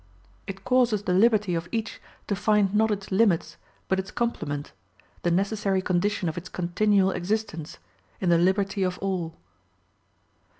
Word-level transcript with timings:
It 0.47 0.63
causes 0.65 1.03
the 1.03 1.13
liberty 1.13 1.53
of 1.53 1.69
each 1.71 2.01
to 2.25 2.35
find 2.35 2.73
not 2.73 2.89
its 2.89 3.11
limits, 3.11 3.57
but 3.87 3.99
its 3.99 4.09
complement, 4.09 4.71
the 5.21 5.29
necessary 5.29 5.83
condition 5.83 6.27
of 6.27 6.39
its 6.39 6.49
continual 6.49 7.11
existence 7.11 7.77
in 8.19 8.29
the 8.29 8.39
liberty 8.39 8.81
of 8.81 8.97
all. 8.97 9.35